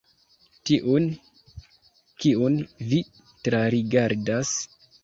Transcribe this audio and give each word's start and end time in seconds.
Tiun 0.69 1.05
kiun 2.25 2.59
vi 2.89 3.05
trarigardas. 3.45 4.61